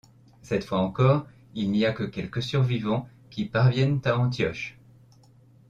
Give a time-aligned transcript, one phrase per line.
[0.41, 4.79] Cette fois encore il n'y a que quelques survivants qui parviennent à Antioche.